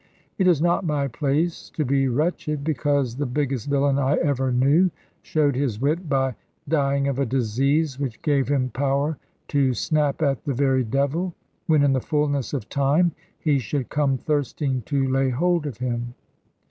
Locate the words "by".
6.09-6.33